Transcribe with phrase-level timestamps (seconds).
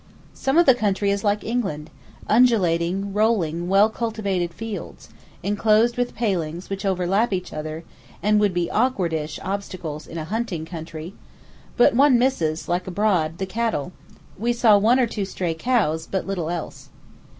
[0.33, 1.91] Some of the country is like England,
[2.27, 5.09] undulating, rolling, well cultivated fields,
[5.43, 7.83] enclosed with pailings which overlap each other
[8.23, 11.13] and would be awkwardish obstacles in a hunting country;
[11.77, 13.91] but one misses, like abroad, the cattle
[14.39, 16.89] we saw one or two stray cows, but little else.